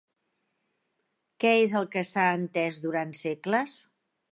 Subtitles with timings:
[1.43, 3.79] Què és el que s'ha entès durant segles?